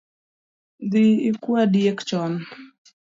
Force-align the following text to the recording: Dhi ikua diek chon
Dhi 0.91 1.05
ikua 1.29 1.61
diek 1.73 1.99
chon 2.09 2.33